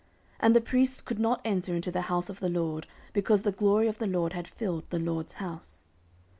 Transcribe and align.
14:007:002 0.37 0.37
And 0.39 0.55
the 0.55 0.61
priests 0.61 0.99
could 1.03 1.19
not 1.19 1.41
enter 1.45 1.75
into 1.75 1.91
the 1.91 2.01
house 2.01 2.27
of 2.31 2.39
the 2.39 2.49
LORD, 2.49 2.87
because 3.13 3.43
the 3.43 3.51
glory 3.51 3.87
of 3.87 3.99
the 3.99 4.07
LORD 4.07 4.33
had 4.33 4.47
filled 4.47 4.89
the 4.89 4.97
LORD's 4.97 5.33
house. 5.33 5.83